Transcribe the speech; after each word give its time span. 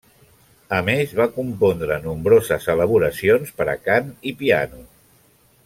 A 0.77 0.77
més 0.85 1.11
va 1.19 1.27
compondre 1.35 1.99
nombroses 2.05 2.67
elaboracions 2.75 3.53
per 3.61 3.69
a 3.75 3.77
cant 3.91 4.09
i 4.33 4.35
piano. 4.43 4.83